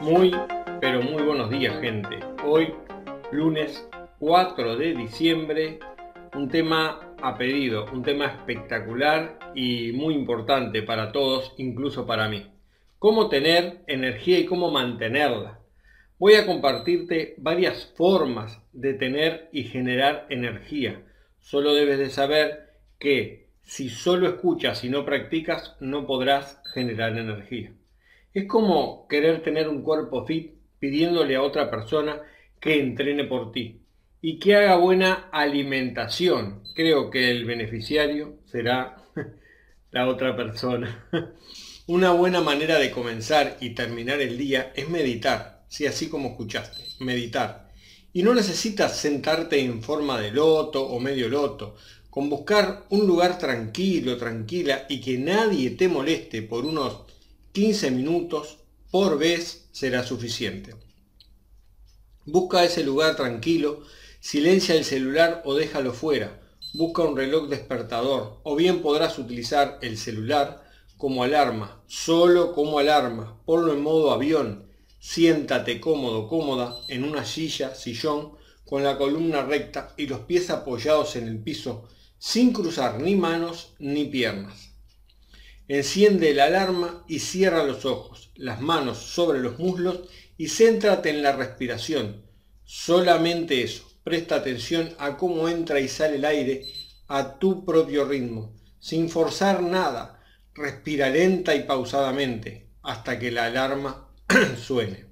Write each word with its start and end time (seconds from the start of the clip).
Muy, 0.00 0.34
pero 0.80 1.02
muy 1.02 1.22
buenos 1.22 1.50
días 1.50 1.78
gente. 1.78 2.20
Hoy, 2.42 2.72
lunes 3.32 3.86
4 4.18 4.76
de 4.78 4.94
diciembre, 4.94 5.78
un 6.34 6.48
tema 6.48 7.14
a 7.20 7.36
pedido, 7.36 7.84
un 7.92 8.02
tema 8.02 8.24
espectacular 8.24 9.38
y 9.54 9.92
muy 9.92 10.14
importante 10.14 10.82
para 10.82 11.12
todos, 11.12 11.52
incluso 11.58 12.06
para 12.06 12.28
mí. 12.28 12.50
Cómo 12.98 13.28
tener 13.28 13.82
energía 13.88 14.38
y 14.38 14.46
cómo 14.46 14.70
mantenerla. 14.70 15.60
Voy 16.18 16.32
a 16.36 16.46
compartirte 16.46 17.34
varias 17.36 17.92
formas 17.94 18.58
de 18.72 18.94
tener 18.94 19.50
y 19.52 19.64
generar 19.64 20.26
energía. 20.30 21.02
Solo 21.40 21.74
debes 21.74 21.98
de 21.98 22.08
saber 22.08 22.70
que 22.98 23.48
si 23.64 23.90
solo 23.90 24.28
escuchas 24.28 24.82
y 24.82 24.88
no 24.88 25.04
practicas, 25.04 25.76
no 25.78 26.06
podrás 26.06 26.62
generar 26.72 27.18
energía. 27.18 27.74
Es 28.32 28.46
como 28.46 29.08
querer 29.08 29.42
tener 29.42 29.68
un 29.68 29.82
cuerpo 29.82 30.24
fit 30.24 30.52
pidiéndole 30.78 31.34
a 31.34 31.42
otra 31.42 31.68
persona 31.68 32.22
que 32.60 32.78
entrene 32.78 33.24
por 33.24 33.50
ti 33.50 33.80
y 34.22 34.38
que 34.38 34.54
haga 34.54 34.76
buena 34.76 35.28
alimentación. 35.32 36.62
Creo 36.74 37.10
que 37.10 37.30
el 37.30 37.44
beneficiario 37.44 38.38
será 38.46 39.02
la 39.90 40.08
otra 40.08 40.36
persona. 40.36 41.08
Una 41.86 42.12
buena 42.12 42.40
manera 42.40 42.78
de 42.78 42.92
comenzar 42.92 43.56
y 43.60 43.70
terminar 43.70 44.20
el 44.20 44.38
día 44.38 44.72
es 44.76 44.88
meditar, 44.88 45.64
si 45.66 45.86
así 45.86 46.08
como 46.08 46.28
escuchaste, 46.28 46.84
meditar. 47.00 47.68
Y 48.12 48.22
no 48.22 48.32
necesitas 48.32 48.96
sentarte 48.96 49.58
en 49.58 49.82
forma 49.82 50.20
de 50.20 50.30
loto 50.30 50.86
o 50.86 51.00
medio 51.00 51.28
loto, 51.28 51.74
con 52.10 52.30
buscar 52.30 52.84
un 52.90 53.08
lugar 53.08 53.38
tranquilo, 53.38 54.16
tranquila 54.16 54.86
y 54.88 55.00
que 55.00 55.18
nadie 55.18 55.70
te 55.70 55.88
moleste 55.88 56.42
por 56.42 56.64
unos 56.64 57.10
15 57.52 57.90
minutos 57.90 58.58
por 58.92 59.18
vez 59.18 59.68
será 59.72 60.04
suficiente. 60.04 60.76
Busca 62.24 62.62
ese 62.62 62.84
lugar 62.84 63.16
tranquilo, 63.16 63.82
silencia 64.20 64.76
el 64.76 64.84
celular 64.84 65.42
o 65.44 65.56
déjalo 65.56 65.92
fuera. 65.92 66.40
Busca 66.74 67.02
un 67.02 67.16
reloj 67.16 67.48
despertador 67.48 68.38
o 68.44 68.54
bien 68.54 68.82
podrás 68.82 69.18
utilizar 69.18 69.80
el 69.82 69.98
celular 69.98 70.62
como 70.96 71.24
alarma, 71.24 71.82
solo 71.88 72.52
como 72.52 72.78
alarma. 72.78 73.42
Ponlo 73.44 73.72
en 73.72 73.82
modo 73.82 74.12
avión. 74.12 74.68
Siéntate 75.00 75.80
cómodo, 75.80 76.28
cómoda 76.28 76.76
en 76.86 77.02
una 77.02 77.24
silla, 77.24 77.74
sillón, 77.74 78.36
con 78.64 78.84
la 78.84 78.96
columna 78.96 79.42
recta 79.42 79.92
y 79.96 80.06
los 80.06 80.20
pies 80.20 80.50
apoyados 80.50 81.16
en 81.16 81.26
el 81.26 81.42
piso, 81.42 81.88
sin 82.16 82.52
cruzar 82.52 83.00
ni 83.00 83.16
manos 83.16 83.74
ni 83.80 84.04
piernas. 84.04 84.69
Enciende 85.72 86.34
la 86.34 86.46
alarma 86.46 87.04
y 87.06 87.20
cierra 87.20 87.62
los 87.62 87.84
ojos, 87.84 88.32
las 88.34 88.60
manos 88.60 88.98
sobre 88.98 89.38
los 89.38 89.60
muslos 89.60 90.00
y 90.36 90.48
céntrate 90.48 91.10
en 91.10 91.22
la 91.22 91.30
respiración. 91.30 92.26
Solamente 92.64 93.62
eso. 93.62 93.88
Presta 94.02 94.34
atención 94.34 94.92
a 94.98 95.16
cómo 95.16 95.48
entra 95.48 95.78
y 95.78 95.86
sale 95.86 96.16
el 96.16 96.24
aire 96.24 96.64
a 97.06 97.38
tu 97.38 97.64
propio 97.64 98.04
ritmo, 98.04 98.52
sin 98.80 99.08
forzar 99.08 99.62
nada. 99.62 100.20
Respira 100.54 101.08
lenta 101.08 101.54
y 101.54 101.62
pausadamente 101.62 102.72
hasta 102.82 103.20
que 103.20 103.30
la 103.30 103.44
alarma 103.44 104.12
suene. 104.60 105.06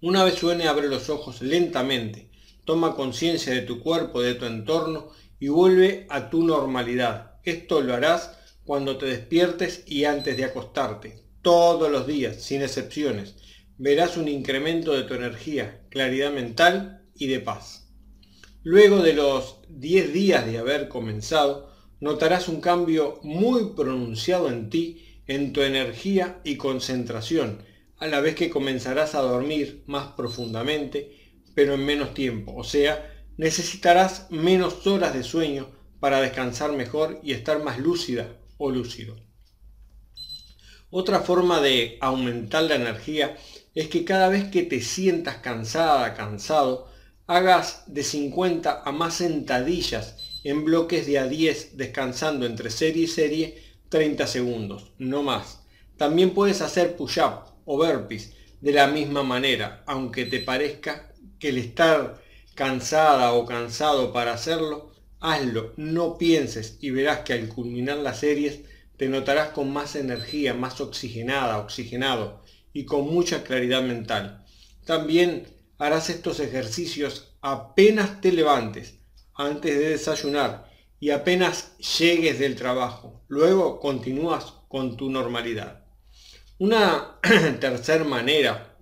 Una 0.00 0.24
vez 0.24 0.36
suene, 0.36 0.68
abre 0.68 0.88
los 0.88 1.10
ojos 1.10 1.42
lentamente. 1.42 2.30
Toma 2.64 2.94
conciencia 2.96 3.52
de 3.52 3.60
tu 3.60 3.80
cuerpo, 3.80 4.22
de 4.22 4.36
tu 4.36 4.46
entorno 4.46 5.10
y 5.38 5.48
vuelve 5.48 6.06
a 6.08 6.30
tu 6.30 6.44
normalidad. 6.44 7.34
Esto 7.44 7.82
lo 7.82 7.92
harás 7.92 8.37
cuando 8.68 8.98
te 8.98 9.06
despiertes 9.06 9.82
y 9.86 10.04
antes 10.04 10.36
de 10.36 10.44
acostarte. 10.44 11.22
Todos 11.40 11.90
los 11.90 12.06
días, 12.06 12.36
sin 12.42 12.60
excepciones, 12.60 13.34
verás 13.78 14.18
un 14.18 14.28
incremento 14.28 14.92
de 14.92 15.04
tu 15.04 15.14
energía, 15.14 15.86
claridad 15.88 16.32
mental 16.32 17.02
y 17.14 17.28
de 17.28 17.40
paz. 17.40 17.88
Luego 18.62 18.98
de 18.98 19.14
los 19.14 19.60
10 19.70 20.12
días 20.12 20.44
de 20.44 20.58
haber 20.58 20.88
comenzado, 20.88 21.72
notarás 22.00 22.46
un 22.46 22.60
cambio 22.60 23.20
muy 23.22 23.70
pronunciado 23.74 24.50
en 24.50 24.68
ti, 24.68 25.22
en 25.26 25.54
tu 25.54 25.62
energía 25.62 26.42
y 26.44 26.56
concentración, 26.56 27.62
a 27.96 28.06
la 28.06 28.20
vez 28.20 28.34
que 28.34 28.50
comenzarás 28.50 29.14
a 29.14 29.22
dormir 29.22 29.82
más 29.86 30.08
profundamente, 30.08 31.16
pero 31.54 31.72
en 31.72 31.86
menos 31.86 32.12
tiempo. 32.12 32.54
O 32.54 32.64
sea, 32.64 33.14
necesitarás 33.38 34.30
menos 34.30 34.86
horas 34.86 35.14
de 35.14 35.22
sueño 35.22 35.70
para 36.00 36.20
descansar 36.20 36.72
mejor 36.72 37.18
y 37.22 37.32
estar 37.32 37.64
más 37.64 37.78
lúcida, 37.78 38.28
o 38.58 38.70
lúcido. 38.70 39.16
Otra 40.90 41.20
forma 41.20 41.60
de 41.60 41.98
aumentar 42.00 42.64
la 42.64 42.74
energía 42.74 43.36
es 43.74 43.88
que 43.88 44.04
cada 44.04 44.28
vez 44.28 44.50
que 44.50 44.62
te 44.62 44.80
sientas 44.80 45.36
cansada, 45.36 46.14
cansado, 46.14 46.88
hagas 47.26 47.84
de 47.86 48.02
50 48.02 48.82
a 48.84 48.92
más 48.92 49.14
sentadillas 49.14 50.40
en 50.44 50.64
bloques 50.64 51.06
de 51.06 51.18
a 51.18 51.26
10 51.26 51.76
descansando 51.76 52.46
entre 52.46 52.70
serie 52.70 53.04
y 53.04 53.06
serie 53.06 53.62
30 53.90 54.26
segundos, 54.26 54.92
no 54.98 55.22
más. 55.22 55.60
También 55.96 56.30
puedes 56.30 56.62
hacer 56.62 56.96
push-up 56.96 57.44
o 57.64 57.76
burpees 57.76 58.32
de 58.60 58.72
la 58.72 58.86
misma 58.86 59.22
manera, 59.22 59.82
aunque 59.86 60.24
te 60.24 60.40
parezca 60.40 61.12
que 61.38 61.50
el 61.50 61.58
estar 61.58 62.20
cansada 62.54 63.32
o 63.34 63.46
cansado 63.46 64.12
para 64.12 64.32
hacerlo 64.32 64.87
Hazlo, 65.20 65.72
no 65.76 66.16
pienses 66.16 66.78
y 66.80 66.90
verás 66.90 67.20
que 67.20 67.32
al 67.32 67.48
culminar 67.48 67.96
las 67.96 68.20
series 68.20 68.60
te 68.96 69.08
notarás 69.08 69.48
con 69.48 69.72
más 69.72 69.96
energía, 69.96 70.54
más 70.54 70.80
oxigenada, 70.80 71.58
oxigenado 71.58 72.44
y 72.72 72.84
con 72.84 73.12
mucha 73.12 73.42
claridad 73.42 73.82
mental. 73.82 74.44
También 74.84 75.48
harás 75.76 76.08
estos 76.08 76.38
ejercicios 76.38 77.34
apenas 77.40 78.20
te 78.20 78.30
levantes, 78.30 78.94
antes 79.34 79.76
de 79.76 79.90
desayunar 79.90 80.70
y 81.00 81.10
apenas 81.10 81.76
llegues 81.98 82.38
del 82.38 82.54
trabajo. 82.54 83.24
Luego 83.26 83.80
continúas 83.80 84.54
con 84.68 84.96
tu 84.96 85.10
normalidad. 85.10 85.84
Una 86.58 87.18
tercera 87.60 88.04
manera 88.04 88.76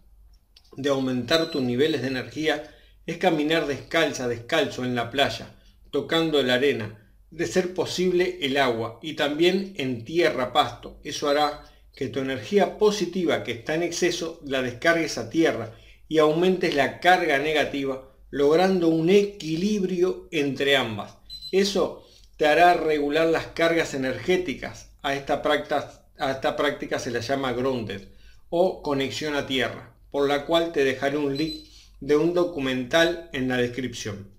de 0.76 0.90
aumentar 0.90 1.50
tus 1.50 1.62
niveles 1.62 2.02
de 2.02 2.08
energía 2.08 2.74
es 3.06 3.16
caminar 3.16 3.66
descalza, 3.66 4.28
descalzo 4.28 4.84
en 4.84 4.94
la 4.94 5.10
playa 5.10 5.56
tocando 5.90 6.42
la 6.42 6.54
arena, 6.54 7.06
de 7.30 7.46
ser 7.46 7.74
posible 7.74 8.38
el 8.42 8.56
agua 8.56 8.98
y 9.02 9.14
también 9.14 9.74
en 9.76 10.04
tierra 10.04 10.52
pasto. 10.52 10.98
Eso 11.04 11.28
hará 11.28 11.64
que 11.94 12.08
tu 12.08 12.20
energía 12.20 12.78
positiva 12.78 13.42
que 13.42 13.52
está 13.52 13.74
en 13.74 13.82
exceso 13.82 14.40
la 14.44 14.62
descargues 14.62 15.18
a 15.18 15.30
tierra 15.30 15.74
y 16.08 16.18
aumentes 16.18 16.74
la 16.74 17.00
carga 17.00 17.38
negativa, 17.38 18.10
logrando 18.30 18.88
un 18.88 19.10
equilibrio 19.10 20.28
entre 20.30 20.76
ambas. 20.76 21.16
Eso 21.52 22.06
te 22.36 22.46
hará 22.46 22.74
regular 22.74 23.26
las 23.28 23.46
cargas 23.48 23.94
energéticas. 23.94 24.90
A 25.02 25.14
esta 25.14 25.40
práctica, 25.42 26.04
a 26.18 26.32
esta 26.32 26.56
práctica 26.56 26.98
se 26.98 27.10
la 27.10 27.20
llama 27.20 27.52
grounded 27.52 28.02
o 28.50 28.82
conexión 28.82 29.34
a 29.34 29.46
tierra, 29.46 29.94
por 30.10 30.28
la 30.28 30.46
cual 30.46 30.72
te 30.72 30.84
dejaré 30.84 31.16
un 31.16 31.36
link 31.36 31.66
de 32.00 32.16
un 32.16 32.34
documental 32.34 33.30
en 33.32 33.48
la 33.48 33.56
descripción. 33.56 34.35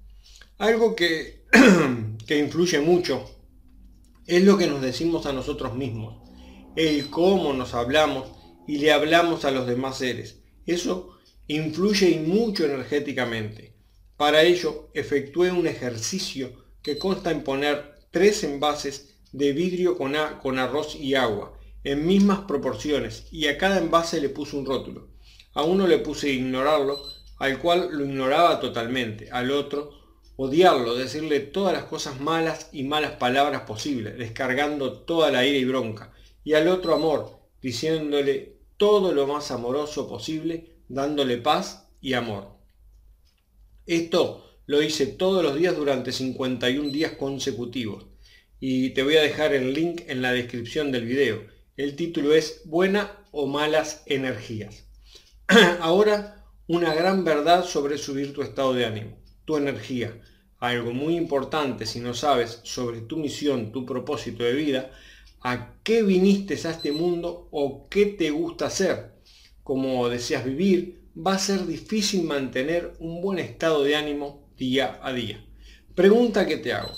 Algo 0.59 0.95
que 0.95 1.45
que 2.27 2.39
influye 2.39 2.79
mucho 2.79 3.29
es 4.25 4.43
lo 4.43 4.57
que 4.57 4.65
nos 4.65 4.81
decimos 4.81 5.27
a 5.27 5.33
nosotros 5.33 5.75
mismos, 5.75 6.15
el 6.75 7.11
cómo 7.11 7.53
nos 7.53 7.75
hablamos 7.75 8.27
y 8.67 8.79
le 8.79 8.91
hablamos 8.91 9.45
a 9.45 9.51
los 9.51 9.67
demás 9.67 9.99
seres. 9.99 10.39
Eso 10.65 11.19
influye 11.45 12.19
mucho 12.21 12.65
energéticamente. 12.65 13.75
Para 14.17 14.41
ello, 14.41 14.89
efectué 14.95 15.51
un 15.51 15.67
ejercicio 15.67 16.51
que 16.81 16.97
consta 16.97 17.29
en 17.29 17.43
poner 17.43 17.93
tres 18.09 18.43
envases 18.43 19.19
de 19.31 19.53
vidrio 19.53 19.95
con, 19.95 20.15
con 20.41 20.57
arroz 20.57 20.95
y 20.95 21.13
agua 21.13 21.55
en 21.83 22.07
mismas 22.07 22.39
proporciones 22.41 23.27
y 23.31 23.45
a 23.45 23.59
cada 23.59 23.77
envase 23.77 24.19
le 24.19 24.29
puse 24.29 24.57
un 24.57 24.65
rótulo. 24.65 25.09
A 25.53 25.61
uno 25.61 25.85
le 25.85 25.99
puse 25.99 26.31
ignorarlo, 26.31 26.99
al 27.37 27.59
cual 27.59 27.89
lo 27.91 28.03
ignoraba 28.03 28.59
totalmente, 28.59 29.29
al 29.29 29.51
otro 29.51 30.06
odiarlo, 30.37 30.95
decirle 30.95 31.39
todas 31.39 31.73
las 31.73 31.85
cosas 31.85 32.21
malas 32.21 32.69
y 32.71 32.83
malas 32.83 33.13
palabras 33.13 33.61
posibles, 33.61 34.17
descargando 34.17 35.01
toda 35.01 35.31
la 35.31 35.45
ira 35.45 35.57
y 35.57 35.65
bronca, 35.65 36.13
y 36.43 36.53
al 36.53 36.67
otro 36.67 36.93
amor, 36.93 37.39
diciéndole 37.61 38.59
todo 38.77 39.11
lo 39.11 39.27
más 39.27 39.51
amoroso 39.51 40.07
posible, 40.07 40.77
dándole 40.87 41.37
paz 41.37 41.89
y 41.99 42.13
amor. 42.13 42.55
Esto 43.87 44.45
lo 44.67 44.81
hice 44.81 45.07
todos 45.07 45.43
los 45.43 45.55
días 45.55 45.75
durante 45.75 46.11
51 46.11 46.91
días 46.91 47.13
consecutivos, 47.13 48.05
y 48.59 48.91
te 48.91 49.03
voy 49.03 49.17
a 49.17 49.23
dejar 49.23 49.53
el 49.53 49.73
link 49.73 50.01
en 50.07 50.21
la 50.21 50.31
descripción 50.31 50.91
del 50.91 51.05
video. 51.05 51.45
El 51.77 51.95
título 51.95 52.33
es 52.33 52.61
Buena 52.65 53.25
o 53.31 53.47
malas 53.47 54.03
energías. 54.05 54.85
Ahora, 55.79 56.45
una 56.67 56.93
gran 56.93 57.23
verdad 57.23 57.65
sobre 57.65 57.97
subir 57.97 58.33
tu 58.33 58.41
estado 58.41 58.73
de 58.73 58.85
ánimo 58.85 59.26
tu 59.47 59.55
energía. 59.55 60.21
Algo 60.59 60.91
muy 60.91 61.15
importante 61.15 61.85
si 61.85 62.01
no 62.01 62.13
sabes 62.13 62.59
sobre 62.63 62.99
tu 62.99 63.15
misión, 63.15 63.71
tu 63.71 63.85
propósito 63.85 64.43
de 64.43 64.53
vida, 64.53 64.91
a 65.41 65.75
qué 65.83 66.03
viniste 66.03 66.55
a 66.55 66.71
este 66.71 66.91
mundo 66.91 67.47
o 67.51 67.87
qué 67.89 68.05
te 68.07 68.29
gusta 68.29 68.65
hacer. 68.67 69.15
como 69.63 70.07
deseas 70.07 70.45
vivir, 70.45 71.01
va 71.15 71.33
a 71.33 71.39
ser 71.39 71.65
difícil 71.65 72.23
mantener 72.23 72.93
un 72.99 73.21
buen 73.21 73.37
estado 73.39 73.83
de 73.83 73.97
ánimo 73.97 74.49
día 74.57 74.99
a 75.03 75.11
día. 75.11 75.43
Pregunta 75.93 76.45
que 76.45 76.57
te 76.57 76.71
hago. 76.71 76.93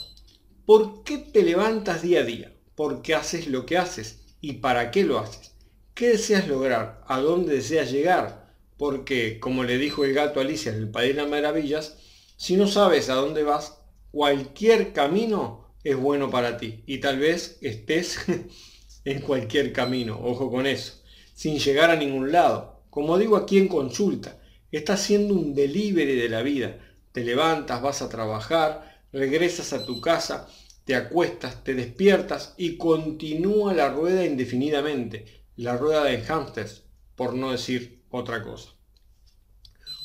¿Por 0.66 1.04
qué 1.04 1.18
te 1.18 1.42
levantas 1.42 2.04
día 2.04 2.20
a 2.20 2.24
día? 2.24 2.54
¿Por 2.76 3.02
qué 3.02 3.16
haces 3.16 3.48
lo 3.48 3.66
que 3.66 3.78
haces? 3.78 4.22
¿Y 4.40 4.54
para 4.54 4.92
qué 4.92 5.04
lo 5.04 5.18
haces? 5.18 5.56
¿Qué 5.96 6.10
deseas 6.10 6.48
lograr? 6.48 7.04
¿A 7.08 7.20
dónde 7.20 7.56
deseas 7.56 7.92
llegar? 7.92 8.54
Porque, 8.78 9.40
como 9.40 9.64
le 9.64 9.80
dijo 9.80 10.06
el 10.06 10.14
gato 10.14 10.40
Alicia 10.40 10.72
en 10.72 10.78
el 10.78 10.92
País 10.92 11.16
de 11.16 11.22
las 11.22 11.30
Maravillas, 11.30 11.98
si 12.40 12.56
no 12.56 12.70
sabes 12.70 13.10
a 13.10 13.16
dónde 13.16 13.44
vas, 13.44 13.82
cualquier 14.12 14.94
camino 14.94 15.76
es 15.84 15.98
bueno 15.98 16.32
para 16.32 16.56
ti. 16.56 16.86
Y 16.88 17.00
tal 17.00 17.20
vez 17.20 17.58
estés 17.60 18.18
en 19.04 19.20
cualquier 19.20 19.74
camino, 19.74 20.18
ojo 20.24 20.50
con 20.50 20.66
eso, 20.66 20.94
sin 21.34 21.60
llegar 21.60 21.92
a 21.92 21.98
ningún 21.98 22.32
lado. 22.32 22.82
Como 22.90 23.18
digo 23.18 23.36
aquí 23.36 23.58
en 23.58 23.68
consulta, 23.68 24.40
estás 24.72 25.02
haciendo 25.02 25.34
un 25.34 25.54
delivery 25.54 26.16
de 26.16 26.30
la 26.30 26.42
vida. 26.42 26.80
Te 27.12 27.26
levantas, 27.26 27.82
vas 27.82 28.02
a 28.02 28.08
trabajar, 28.08 29.04
regresas 29.12 29.74
a 29.74 29.86
tu 29.86 30.00
casa, 30.00 30.48
te 30.86 30.96
acuestas, 30.96 31.62
te 31.66 31.74
despiertas 31.74 32.54
y 32.56 32.78
continúa 32.78 33.74
la 33.74 33.90
rueda 33.90 34.26
indefinidamente, 34.26 35.44
la 35.58 35.76
rueda 35.76 36.06
de 36.06 36.24
hamsters, 36.24 36.84
por 37.18 37.34
no 37.34 37.52
decir 37.52 38.02
otra 38.10 38.42
cosa. 38.42 38.70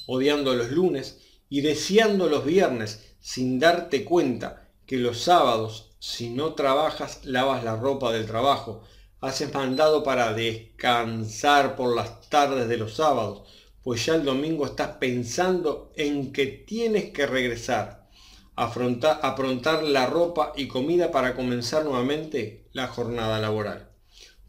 Odiando 0.08 0.52
los 0.56 0.72
lunes 0.72 1.20
y 1.54 1.60
deseando 1.60 2.28
los 2.28 2.44
viernes 2.44 3.14
sin 3.20 3.60
darte 3.60 4.04
cuenta 4.04 4.66
que 4.86 4.96
los 4.96 5.20
sábados, 5.20 5.92
si 6.00 6.30
no 6.30 6.54
trabajas, 6.54 7.20
lavas 7.22 7.62
la 7.62 7.76
ropa 7.76 8.10
del 8.10 8.26
trabajo, 8.26 8.82
haces 9.20 9.54
mandado 9.54 10.02
para 10.02 10.32
descansar 10.34 11.76
por 11.76 11.94
las 11.94 12.28
tardes 12.28 12.66
de 12.66 12.76
los 12.76 12.94
sábados, 12.94 13.48
pues 13.84 14.04
ya 14.04 14.16
el 14.16 14.24
domingo 14.24 14.66
estás 14.66 14.96
pensando 14.96 15.92
en 15.94 16.32
que 16.32 16.46
tienes 16.46 17.12
que 17.12 17.24
regresar 17.24 18.08
afrontar, 18.56 19.20
aprontar 19.22 19.84
la 19.84 20.06
ropa 20.06 20.54
y 20.56 20.66
comida 20.66 21.12
para 21.12 21.36
comenzar 21.36 21.84
nuevamente 21.84 22.66
la 22.72 22.88
jornada 22.88 23.38
laboral. 23.38 23.90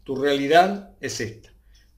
Tu 0.02 0.16
realidad 0.16 0.96
es 1.00 1.20
esta. 1.20 1.50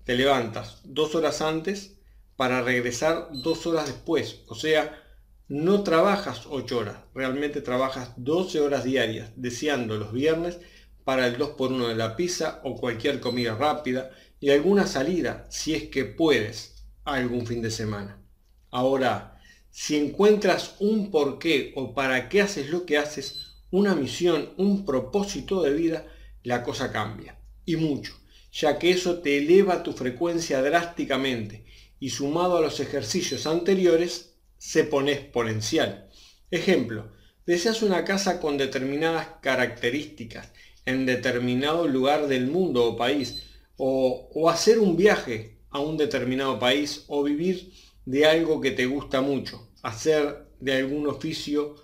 Te 0.04 0.16
levantas 0.16 0.82
dos 0.84 1.14
horas 1.14 1.40
antes 1.40 1.97
para 2.38 2.62
regresar 2.62 3.30
dos 3.32 3.66
horas 3.66 3.86
después. 3.86 4.42
O 4.46 4.54
sea, 4.54 5.02
no 5.48 5.82
trabajas 5.82 6.46
ocho 6.48 6.78
horas, 6.78 6.98
realmente 7.12 7.60
trabajas 7.60 8.12
12 8.16 8.60
horas 8.60 8.84
diarias, 8.84 9.32
deseando 9.34 9.96
los 9.96 10.12
viernes 10.12 10.60
para 11.02 11.26
el 11.26 11.36
2x1 11.36 11.88
de 11.88 11.96
la 11.96 12.14
pizza 12.14 12.60
o 12.62 12.76
cualquier 12.76 13.18
comida 13.18 13.56
rápida 13.56 14.12
y 14.38 14.50
alguna 14.50 14.86
salida, 14.86 15.46
si 15.50 15.74
es 15.74 15.88
que 15.88 16.04
puedes, 16.04 16.84
algún 17.04 17.44
fin 17.44 17.60
de 17.60 17.72
semana. 17.72 18.22
Ahora, 18.70 19.40
si 19.68 19.96
encuentras 19.96 20.76
un 20.78 21.10
porqué 21.10 21.72
o 21.74 21.92
para 21.92 22.28
qué 22.28 22.42
haces 22.42 22.70
lo 22.70 22.86
que 22.86 22.98
haces, 22.98 23.56
una 23.72 23.96
misión, 23.96 24.50
un 24.58 24.84
propósito 24.84 25.60
de 25.64 25.72
vida, 25.72 26.06
la 26.44 26.62
cosa 26.62 26.92
cambia. 26.92 27.36
Y 27.64 27.74
mucho, 27.74 28.14
ya 28.52 28.78
que 28.78 28.92
eso 28.92 29.18
te 29.18 29.38
eleva 29.38 29.82
tu 29.82 29.92
frecuencia 29.92 30.62
drásticamente 30.62 31.66
y 32.00 32.10
sumado 32.10 32.58
a 32.58 32.60
los 32.60 32.80
ejercicios 32.80 33.46
anteriores, 33.46 34.34
se 34.58 34.84
pone 34.84 35.12
exponencial. 35.12 36.08
Ejemplo, 36.50 37.12
deseas 37.46 37.82
una 37.82 38.04
casa 38.04 38.40
con 38.40 38.58
determinadas 38.58 39.28
características 39.40 40.52
en 40.86 41.06
determinado 41.06 41.86
lugar 41.86 42.28
del 42.28 42.46
mundo 42.46 42.84
o 42.84 42.96
país, 42.96 43.44
o, 43.76 44.28
o 44.34 44.50
hacer 44.50 44.78
un 44.78 44.96
viaje 44.96 45.58
a 45.70 45.80
un 45.80 45.96
determinado 45.96 46.58
país 46.58 47.04
o 47.08 47.22
vivir 47.22 47.72
de 48.04 48.26
algo 48.26 48.60
que 48.60 48.70
te 48.70 48.86
gusta 48.86 49.20
mucho 49.20 49.68
hacer 49.82 50.46
de 50.60 50.76
algún 50.76 51.06
oficio 51.06 51.76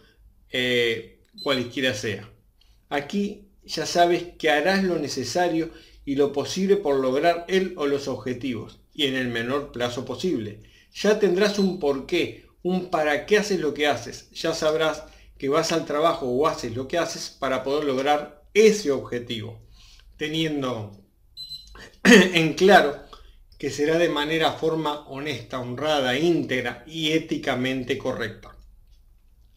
eh, 0.50 1.20
cualquiera 1.43 1.94
sea. 1.94 2.31
Aquí 2.88 3.49
ya 3.64 3.87
sabes 3.87 4.25
que 4.38 4.50
harás 4.50 4.84
lo 4.84 4.99
necesario 4.99 5.70
y 6.05 6.17
lo 6.17 6.32
posible 6.32 6.76
por 6.76 7.00
lograr 7.00 7.44
él 7.49 7.75
o 7.76 7.87
los 7.87 8.08
objetivos 8.08 8.81
y 8.94 9.06
en 9.06 9.17
el 9.17 9.29
menor 9.29 9.73
plazo 9.73 10.05
posible. 10.05 10.62
Ya 10.94 11.19
tendrás 11.19 11.58
un 11.58 11.81
porqué, 11.81 12.46
un 12.62 12.91
para 12.91 13.26
qué 13.26 13.38
haces 13.38 13.61
lo 13.61 13.75
que 13.75 13.88
haces. 13.88 14.31
Ya 14.31 14.55
sabrás 14.55 15.02
que 15.37 15.49
vas 15.49 15.73
al 15.73 15.85
trabajo 15.85 16.26
o 16.26 16.46
haces 16.46 16.75
lo 16.75 16.87
que 16.87 16.96
haces 16.96 17.29
para 17.29 17.64
poder 17.64 17.85
lograr 17.85 18.49
ese 18.55 18.93
objetivo, 18.93 19.61
teniendo 20.17 20.93
en 22.05 22.55
claro 22.55 23.02
que 23.58 23.70
será 23.70 23.99
de 23.99 24.08
manera 24.08 24.52
forma 24.52 25.06
honesta, 25.08 25.58
honrada, 25.58 26.17
íntegra 26.17 26.85
y 26.87 27.12
éticamente 27.12 27.99
correcta. 27.99 28.56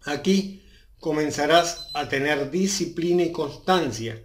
Aquí 0.03 0.63
comenzarás 0.99 1.89
a 1.93 2.09
tener 2.09 2.49
disciplina 2.49 3.23
y 3.23 3.31
constancia. 3.31 4.23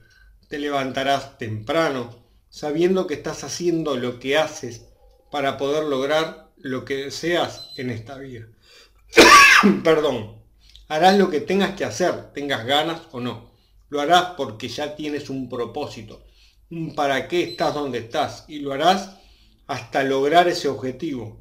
Te 0.48 0.58
levantarás 0.58 1.36
temprano, 1.38 2.26
sabiendo 2.48 3.06
que 3.06 3.14
estás 3.14 3.44
haciendo 3.44 3.96
lo 3.96 4.18
que 4.18 4.38
haces 4.38 4.91
para 5.32 5.56
poder 5.56 5.84
lograr 5.84 6.52
lo 6.58 6.84
que 6.84 7.06
deseas 7.06 7.70
en 7.76 7.90
esta 7.90 8.16
vida. 8.18 8.46
Perdón. 9.82 10.40
Harás 10.88 11.16
lo 11.16 11.30
que 11.30 11.40
tengas 11.40 11.74
que 11.74 11.86
hacer, 11.86 12.32
tengas 12.34 12.66
ganas 12.66 13.00
o 13.12 13.18
no. 13.18 13.50
Lo 13.88 14.00
harás 14.00 14.34
porque 14.36 14.68
ya 14.68 14.94
tienes 14.94 15.30
un 15.30 15.48
propósito, 15.48 16.22
un 16.70 16.94
para 16.94 17.28
qué 17.28 17.42
estás 17.44 17.72
donde 17.72 17.98
estás 17.98 18.44
y 18.46 18.58
lo 18.58 18.72
harás 18.72 19.16
hasta 19.66 20.04
lograr 20.04 20.48
ese 20.48 20.68
objetivo. 20.68 21.40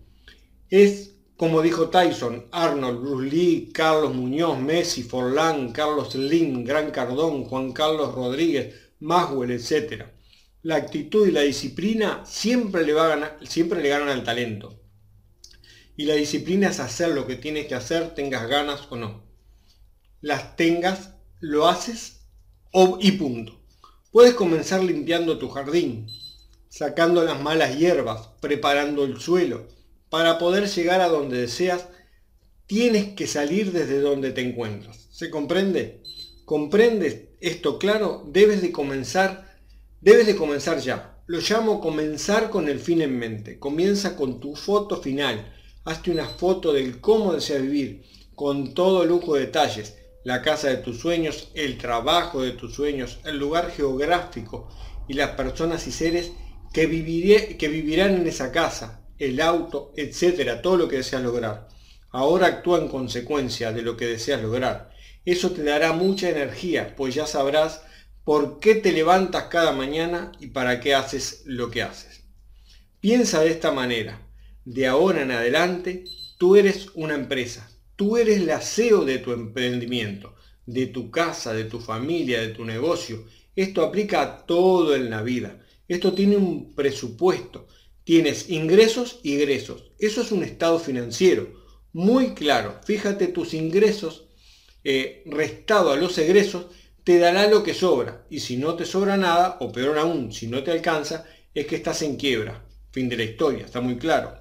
Es 0.70 1.12
como 1.36 1.62
dijo 1.62 1.90
Tyson, 1.90 2.46
Arnold, 2.52 3.02
Bruce 3.02 3.30
Lee, 3.30 3.72
Carlos 3.74 4.14
Muñoz, 4.14 4.58
Messi, 4.58 5.04
Forlán, 5.04 5.74
Carlos 5.74 6.12
Slim, 6.12 6.64
Gran 6.64 6.92
Cardón, 6.92 7.44
Juan 7.44 7.74
Carlos 7.74 8.16
Rodríguez, 8.16 8.74
Maxwell, 9.00 9.52
etc. 9.52 10.06
La 10.64 10.76
actitud 10.76 11.28
y 11.28 11.32
la 11.32 11.42
disciplina 11.42 12.24
siempre 12.26 12.86
le, 12.86 12.94
va 12.94 13.38
siempre 13.44 13.82
le 13.82 13.90
ganan 13.90 14.10
al 14.10 14.24
talento. 14.24 14.80
Y 15.98 16.06
la 16.06 16.16
disciplina 16.16 16.70
es 16.70 16.80
hacer 16.80 17.10
lo 17.10 17.28
que 17.28 17.36
tienes 17.36 17.68
que 17.68 17.76
hacer, 17.76 18.14
tengas 18.14 18.48
ganas 18.48 18.88
o 18.90 18.96
no. 18.96 19.24
Las 20.22 20.56
tengas, 20.56 21.16
lo 21.40 21.68
haces 21.68 22.22
y 23.00 23.12
punto. 23.14 23.60
Puedes 24.12 24.34
comenzar 24.34 24.84
limpiando 24.84 25.38
tu 25.38 25.50
jardín, 25.50 26.08
sacando 26.70 27.24
las 27.24 27.42
malas 27.42 27.78
hierbas, 27.78 28.30
preparando 28.40 29.04
el 29.04 29.20
suelo. 29.20 29.68
Para 30.10 30.38
poder 30.38 30.68
llegar 30.68 31.02
a 31.02 31.08
donde 31.08 31.40
deseas, 31.40 31.88
tienes 32.68 33.16
que 33.16 33.28
salir 33.28 33.72
desde 33.72 34.00
donde 34.00 34.32
te 34.32 34.42
encuentras. 34.42 35.08
¿Se 35.12 35.30
comprende? 35.30 36.04
¿Comprendes 36.46 37.30
esto 37.40 37.80
claro? 37.80 38.24
Debes 38.28 38.62
de 38.62 38.72
comenzar, 38.72 39.51
debes 40.02 40.28
de 40.28 40.36
comenzar 40.36 40.80
ya. 40.80 41.20
Lo 41.28 41.40
llamo 41.40 41.80
comenzar 41.80 42.50
con 42.50 42.68
el 42.68 42.80
fin 42.80 43.02
en 43.02 43.18
mente. 43.18 43.60
Comienza 43.60 44.16
con 44.16 44.40
tu 44.40 44.56
foto 44.56 45.02
final. 45.02 45.54
Hazte 45.86 46.12
una 46.12 46.28
foto 46.28 46.74
del 46.74 47.00
cómo 47.00 47.34
deseas 47.34 47.62
vivir, 47.62 48.04
con 48.36 48.74
todo 48.74 49.06
lujo 49.06 49.36
de 49.36 49.42
detalles. 49.42 49.98
La 50.24 50.42
casa 50.42 50.70
de 50.70 50.78
tus 50.78 51.00
sueños, 51.00 51.50
el 51.54 51.78
trabajo 51.78 52.42
de 52.42 52.52
tus 52.52 52.76
sueños, 52.76 53.20
el 53.26 53.38
lugar 53.38 53.72
geográfico 53.72 54.70
y 55.08 55.14
las 55.14 55.32
personas 55.32 55.88
y 55.88 55.92
seres 55.92 56.32
que, 56.74 56.86
viviré, 56.86 57.58
que 57.58 57.68
vivirán 57.68 58.16
en 58.16 58.28
esa 58.28 58.52
casa, 58.52 59.06
el 59.18 59.42
auto, 59.42 59.94
etcétera, 59.96 60.62
todo 60.62 60.78
lo 60.78 60.88
que 60.88 60.98
deseas 60.98 61.24
lograr. 61.24 61.68
Ahora 62.12 62.48
actúa 62.48 62.80
en 62.80 62.88
consecuencia 62.88 63.72
de 63.72 63.82
lo 63.82 63.98
que 63.98 64.06
deseas 64.06 64.42
lograr. 64.42 64.92
Eso 65.26 65.52
te 65.52 65.64
dará 65.64 65.94
mucha 65.94 66.30
energía, 66.30 66.96
pues 66.96 67.16
ya 67.16 67.26
sabrás 67.26 67.82
por 68.24 68.60
qué 68.60 68.76
te 68.76 68.92
levantas 68.92 69.46
cada 69.46 69.72
mañana 69.72 70.32
y 70.40 70.48
para 70.48 70.80
qué 70.80 70.94
haces 70.94 71.44
lo 71.46 71.72
que 71.72 71.82
haces. 71.82 72.24
Piensa 73.00 73.42
de 73.42 73.50
esta 73.50 73.72
manera. 73.72 74.28
De 74.64 74.86
ahora 74.86 75.24
en 75.24 75.32
adelante, 75.32 76.06
tú 76.38 76.56
eres 76.56 76.90
una 76.94 77.16
empresa. 77.16 77.68
Tú 77.96 78.18
eres 78.18 78.44
la 78.44 78.62
CEO 78.62 79.06
de 79.06 79.18
tu 79.18 79.32
emprendimiento, 79.32 80.36
de 80.66 80.88
tu 80.88 81.10
casa, 81.10 81.54
de 81.54 81.66
tu 81.66 81.80
familia, 81.80 82.42
de 82.42 82.50
tu 82.50 82.64
negocio. 82.64 83.26
Esto 83.56 83.84
aplica 83.84 84.22
a 84.22 84.46
todo 84.46 84.96
en 84.96 85.10
la 85.10 85.24
vida. 85.24 85.60
Esto 85.88 86.14
tiene 86.14 86.38
un 86.38 86.74
presupuesto. 86.74 87.68
Tienes 88.04 88.50
ingresos 88.50 89.20
y 89.24 89.36
egresos. 89.36 89.92
Eso 90.00 90.22
es 90.22 90.32
un 90.32 90.44
estado 90.44 90.80
financiero. 90.80 91.62
Muy 91.94 92.34
claro. 92.34 92.80
Fíjate 92.86 93.28
tus 93.28 93.54
ingresos 93.54 94.26
eh, 94.84 95.24
restado 95.26 95.92
a 95.92 95.96
los 95.98 96.18
egresos 96.18 96.68
te 97.04 97.18
dará 97.18 97.48
lo 97.48 97.64
que 97.64 97.74
sobra. 97.74 98.26
Y 98.30 98.40
si 98.40 98.58
no 98.58 98.76
te 98.76 98.86
sobra 98.86 99.18
nada, 99.18 99.58
o 99.60 99.72
peor 99.72 99.98
aún, 99.98 100.32
si 100.32 100.48
no 100.48 100.64
te 100.64 100.72
alcanza, 100.72 101.26
es 101.54 101.66
que 101.66 101.76
estás 101.76 102.02
en 102.02 102.16
quiebra. 102.16 102.66
Fin 102.92 103.10
de 103.10 103.18
la 103.18 103.24
historia, 103.24 103.66
está 103.66 103.82
muy 103.82 103.98
claro. 103.98 104.38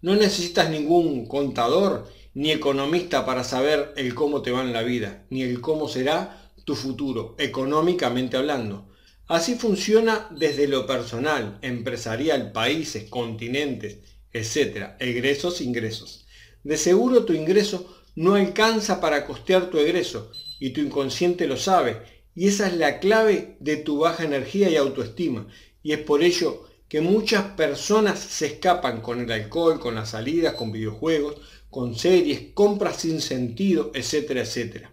No 0.00 0.14
necesitas 0.14 0.70
ningún 0.70 1.26
contador 1.26 2.08
ni 2.34 2.52
economista 2.52 3.26
para 3.26 3.44
saber 3.44 3.92
el 3.96 4.14
cómo 4.14 4.42
te 4.42 4.50
va 4.50 4.62
en 4.62 4.72
la 4.72 4.82
vida, 4.82 5.24
ni 5.30 5.42
el 5.42 5.60
cómo 5.60 5.88
será 5.88 6.50
tu 6.64 6.74
futuro, 6.74 7.34
económicamente 7.38 8.36
hablando. 8.36 8.88
Así 9.26 9.56
funciona 9.56 10.28
desde 10.30 10.68
lo 10.68 10.86
personal, 10.86 11.58
empresarial, 11.62 12.52
países, 12.52 13.10
continentes, 13.10 13.98
etc. 14.32 14.92
Egresos, 15.00 15.60
ingresos. 15.60 16.26
De 16.62 16.76
seguro 16.76 17.24
tu 17.24 17.32
ingreso 17.32 17.94
no 18.14 18.34
alcanza 18.34 19.00
para 19.00 19.26
costear 19.26 19.70
tu 19.70 19.78
egreso 19.78 20.30
y 20.58 20.70
tu 20.70 20.80
inconsciente 20.80 21.46
lo 21.46 21.56
sabe. 21.56 22.02
Y 22.34 22.48
esa 22.48 22.66
es 22.68 22.76
la 22.76 23.00
clave 23.00 23.56
de 23.60 23.76
tu 23.76 23.98
baja 23.98 24.24
energía 24.24 24.70
y 24.70 24.76
autoestima. 24.76 25.48
Y 25.82 25.92
es 25.92 25.98
por 25.98 26.22
ello 26.22 26.64
que 26.88 27.00
muchas 27.00 27.44
personas 27.52 28.18
se 28.18 28.46
escapan 28.46 29.00
con 29.00 29.20
el 29.20 29.30
alcohol, 29.30 29.78
con 29.78 29.94
las 29.94 30.10
salidas, 30.10 30.54
con 30.54 30.72
videojuegos, 30.72 31.36
con 31.70 31.94
series, 31.96 32.52
compras 32.54 32.96
sin 32.96 33.20
sentido, 33.20 33.90
etcétera, 33.94 34.42
etcétera. 34.42 34.92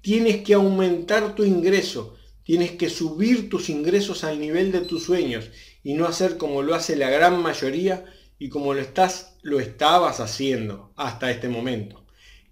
Tienes 0.00 0.42
que 0.42 0.54
aumentar 0.54 1.34
tu 1.34 1.44
ingreso, 1.44 2.16
tienes 2.42 2.72
que 2.72 2.90
subir 2.90 3.48
tus 3.48 3.68
ingresos 3.68 4.24
al 4.24 4.40
nivel 4.40 4.72
de 4.72 4.80
tus 4.80 5.04
sueños 5.04 5.50
y 5.84 5.94
no 5.94 6.06
hacer 6.06 6.38
como 6.38 6.62
lo 6.62 6.74
hace 6.74 6.96
la 6.96 7.10
gran 7.10 7.40
mayoría 7.40 8.04
y 8.38 8.48
como 8.48 8.74
lo 8.74 8.80
estás 8.80 9.36
lo 9.42 9.60
estabas 9.60 10.20
haciendo 10.20 10.92
hasta 10.96 11.30
este 11.30 11.48
momento, 11.48 12.04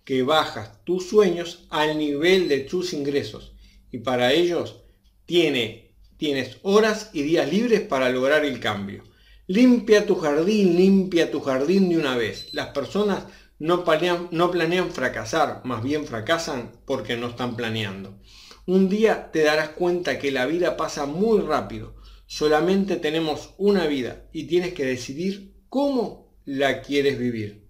que 0.07 0.23
bajas 0.23 0.85
tus 0.85 1.09
sueños 1.09 1.67
al 1.69 1.99
nivel 1.99 2.49
de 2.49 2.61
tus 2.61 2.93
ingresos 2.93 3.57
y 3.91 3.99
para 3.99 4.33
ellos 4.33 4.85
tiene, 5.27 5.97
tienes 6.17 6.59
horas 6.63 7.11
y 7.13 7.23
días 7.23 7.53
libres 7.53 7.81
para 7.81 8.09
lograr 8.11 8.45
el 8.45 8.61
cambio. 8.61 9.03
Limpia 9.49 10.07
tu 10.07 10.15
jardín, 10.15 10.77
limpia 10.77 11.33
tu 11.33 11.41
jardín 11.41 11.89
de 11.89 11.99
una 11.99 12.17
vez. 12.17 12.55
Las 12.55 12.69
personas 12.69 13.25
no 13.59 13.85
planean, 13.85 14.29
no 14.31 14.53
planean 14.53 14.93
fracasar, 14.93 15.63
más 15.65 15.83
bien 15.83 16.07
fracasan 16.07 16.71
porque 16.87 17.17
no 17.17 17.29
están 17.29 17.57
planeando. 17.57 18.17
Un 18.65 18.89
día 18.89 19.33
te 19.33 19.43
darás 19.43 19.71
cuenta 19.71 20.21
que 20.21 20.31
la 20.31 20.47
vida 20.47 20.77
pasa 20.77 21.07
muy 21.07 21.41
rápido. 21.41 21.97
Solamente 22.27 22.95
tenemos 22.95 23.55
una 23.59 23.89
vida 23.89 24.29
y 24.33 24.45
tienes 24.45 24.73
que 24.73 24.85
decidir 24.85 25.57
cómo 25.69 26.33
la 26.45 26.81
quieres 26.83 27.19
vivir. 27.19 27.67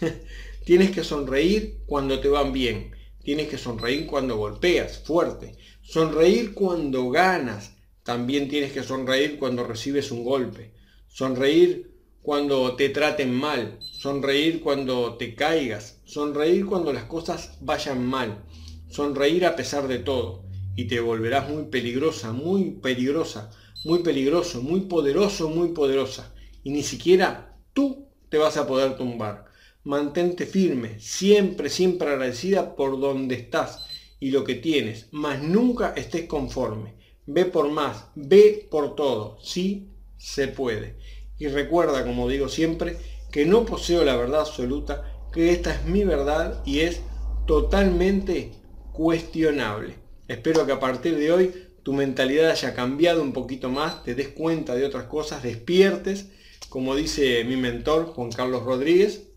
tienes 0.64 0.90
que 0.90 1.04
sonreír 1.04 1.80
cuando 1.86 2.20
te 2.20 2.28
van 2.28 2.52
bien. 2.52 2.94
Tienes 3.22 3.48
que 3.48 3.58
sonreír 3.58 4.06
cuando 4.06 4.36
golpeas 4.36 4.98
fuerte. 4.98 5.56
Sonreír 5.82 6.54
cuando 6.54 7.10
ganas. 7.10 7.76
También 8.02 8.48
tienes 8.48 8.72
que 8.72 8.82
sonreír 8.82 9.38
cuando 9.38 9.64
recibes 9.64 10.10
un 10.10 10.24
golpe. 10.24 10.74
Sonreír 11.08 11.94
cuando 12.24 12.74
te 12.74 12.88
traten 12.88 13.34
mal, 13.34 13.76
sonreír 13.80 14.62
cuando 14.62 15.18
te 15.18 15.34
caigas, 15.34 16.00
sonreír 16.06 16.64
cuando 16.64 16.90
las 16.90 17.04
cosas 17.04 17.58
vayan 17.60 18.02
mal, 18.02 18.46
sonreír 18.88 19.44
a 19.44 19.54
pesar 19.56 19.88
de 19.88 19.98
todo 19.98 20.42
y 20.74 20.86
te 20.86 21.00
volverás 21.00 21.50
muy 21.50 21.64
peligrosa, 21.64 22.32
muy 22.32 22.70
peligrosa, 22.80 23.50
muy 23.84 23.98
peligroso, 23.98 24.62
muy 24.62 24.80
poderoso, 24.80 25.50
muy 25.50 25.68
poderosa 25.68 26.34
y 26.62 26.70
ni 26.70 26.82
siquiera 26.82 27.58
tú 27.74 28.08
te 28.30 28.38
vas 28.38 28.56
a 28.56 28.66
poder 28.66 28.96
tumbar. 28.96 29.44
Mantente 29.84 30.46
firme, 30.46 30.98
siempre, 30.98 31.68
siempre 31.68 32.08
agradecida 32.08 32.74
por 32.74 32.98
donde 32.98 33.34
estás 33.34 33.86
y 34.18 34.30
lo 34.30 34.42
que 34.42 34.54
tienes, 34.54 35.08
mas 35.10 35.42
nunca 35.42 35.92
estés 35.94 36.26
conforme. 36.26 36.94
Ve 37.26 37.44
por 37.44 37.70
más, 37.70 38.06
ve 38.14 38.66
por 38.70 38.94
todo, 38.94 39.38
sí 39.42 39.90
se 40.16 40.48
puede. 40.48 40.96
Y 41.38 41.48
recuerda, 41.48 42.04
como 42.04 42.28
digo 42.28 42.48
siempre, 42.48 42.96
que 43.30 43.44
no 43.44 43.66
poseo 43.66 44.04
la 44.04 44.16
verdad 44.16 44.40
absoluta, 44.40 45.28
que 45.32 45.50
esta 45.50 45.74
es 45.74 45.84
mi 45.84 46.04
verdad 46.04 46.62
y 46.64 46.80
es 46.80 47.00
totalmente 47.46 48.52
cuestionable. 48.92 49.96
Espero 50.28 50.64
que 50.64 50.72
a 50.72 50.80
partir 50.80 51.18
de 51.18 51.32
hoy 51.32 51.54
tu 51.82 51.92
mentalidad 51.92 52.50
haya 52.50 52.74
cambiado 52.74 53.20
un 53.20 53.34
poquito 53.34 53.68
más, 53.68 54.02
te 54.04 54.14
des 54.14 54.28
cuenta 54.28 54.74
de 54.74 54.86
otras 54.86 55.04
cosas, 55.04 55.42
despiertes, 55.42 56.28
como 56.70 56.96
dice 56.96 57.44
mi 57.44 57.56
mentor 57.56 58.06
Juan 58.06 58.32
Carlos 58.32 58.62
Rodríguez, 58.62 59.28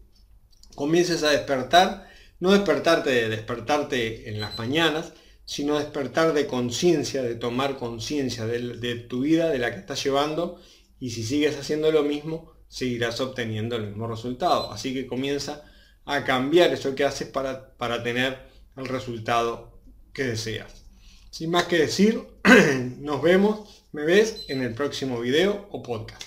comiences 0.78 1.24
a 1.24 1.32
despertar, 1.32 2.08
no 2.40 2.52
despertarte 2.52 3.10
de 3.10 3.30
despertarte 3.30 4.30
en 4.30 4.40
las 4.40 4.60
mañanas, 4.60 5.12
sino 5.44 5.80
despertar 5.80 6.34
de 6.34 6.46
conciencia, 6.46 7.24
de 7.24 7.34
tomar 7.34 7.78
conciencia 7.78 8.46
de, 8.46 8.96
tu 9.10 9.22
vida, 9.22 9.50
de 9.50 9.58
la 9.58 9.72
que 9.74 9.80
estás 9.80 10.04
llevando 10.04 10.62
y 11.00 11.10
si 11.10 11.24
sigues 11.24 11.58
haciendo 11.58 11.92
lo 11.92 12.04
mismo, 12.04 12.54
seguirás 12.68 13.20
obteniendo 13.22 13.76
el 13.76 13.88
mismo 13.88 14.06
resultado. 14.06 14.72
Así 14.72 14.94
que 14.94 15.08
comienza 15.08 15.64
a 16.06 16.24
cambiar 16.24 16.72
eso 16.72 16.94
que 16.94 17.06
haces 17.06 17.28
para, 17.28 17.76
para 17.78 18.04
tener 18.04 18.38
el 18.76 18.86
resultado 18.86 19.82
que 20.14 20.26
deseas. 20.26 20.84
Sin 21.32 21.50
más 21.50 21.64
que 21.64 21.80
decir, 21.80 22.22
nos 23.00 23.24
vemos, 23.24 23.84
me 23.94 24.04
ves 24.04 24.46
en 24.48 24.62
el 24.62 24.76
próximo 24.76 25.20
video 25.22 25.70
o 25.72 25.82
podcast. 25.82 26.22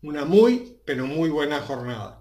Una 0.00 0.24
muy, 0.24 0.78
pero 0.86 1.04
muy 1.04 1.28
buena 1.28 1.60
jornada. 1.60 2.17